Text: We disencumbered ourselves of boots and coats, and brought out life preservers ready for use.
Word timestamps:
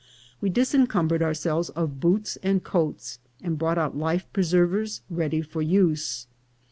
We 0.41 0.49
disencumbered 0.49 1.21
ourselves 1.21 1.69
of 1.69 1.99
boots 1.99 2.35
and 2.41 2.63
coats, 2.63 3.19
and 3.43 3.59
brought 3.59 3.77
out 3.77 3.95
life 3.95 4.25
preservers 4.33 5.01
ready 5.11 5.43
for 5.43 5.61
use. 5.61 6.25